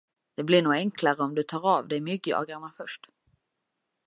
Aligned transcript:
Det 0.35 0.43
blir 0.43 0.61
nog 0.61 0.73
enklare 0.73 1.23
om 1.23 1.35
du 1.35 1.43
tar 1.43 1.65
av 1.69 1.87
dig 1.87 2.01
myggjagarna, 2.01 2.73
först. 2.77 3.07